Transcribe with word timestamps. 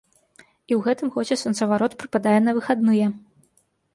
І 0.39 0.71
ў 0.75 0.79
гэтым 0.85 1.09
годзе 1.17 1.35
сонцаварот 1.41 1.95
прыпадае 2.03 2.35
на 2.47 2.51
выхадныя. 2.61 3.07